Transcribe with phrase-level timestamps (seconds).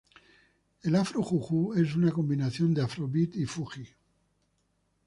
[0.81, 3.87] El afro-jújù es una combinación de afrobeat y fuji.